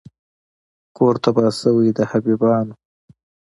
کور 0.97 1.15
تباه 1.23 1.51
سوی 1.61 1.89
د 1.97 1.99
حبیبیانو 2.11 2.75